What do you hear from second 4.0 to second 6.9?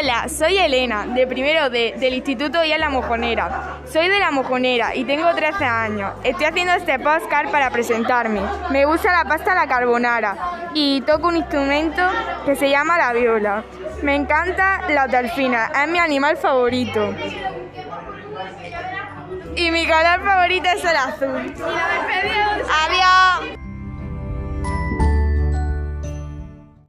de La Mojonera y tengo 13 años. Estoy haciendo